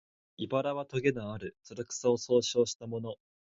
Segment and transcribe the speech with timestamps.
[0.45, 3.17] 「茨」はとげのある、つる草を総称したもの